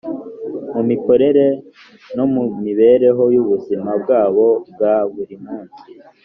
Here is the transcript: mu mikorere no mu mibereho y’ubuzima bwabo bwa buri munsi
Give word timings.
mu 0.73 0.81
mikorere 0.89 1.45
no 2.15 2.25
mu 2.33 2.43
mibereho 2.63 3.23
y’ubuzima 3.35 3.89
bwabo 4.01 4.47
bwa 4.69 4.95
buri 5.13 5.35
munsi 5.45 5.85